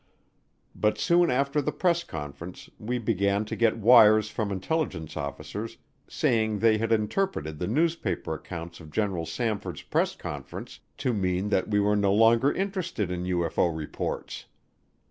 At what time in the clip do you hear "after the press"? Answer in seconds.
1.29-2.03